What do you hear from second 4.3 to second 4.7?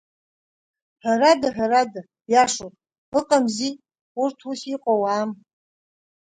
ус